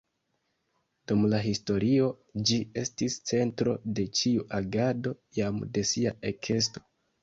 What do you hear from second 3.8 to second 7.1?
de ĉiu agado jam de sia ekesto.